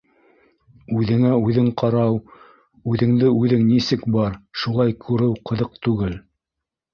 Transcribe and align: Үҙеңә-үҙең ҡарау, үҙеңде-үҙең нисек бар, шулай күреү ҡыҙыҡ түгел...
Үҙеңә-үҙең 0.99 1.67
ҡарау, 1.81 2.17
үҙеңде-үҙең 2.93 3.67
нисек 3.67 4.07
бар, 4.17 4.41
шулай 4.63 4.97
күреү 5.05 5.37
ҡыҙыҡ 5.53 5.79
түгел... 5.89 6.19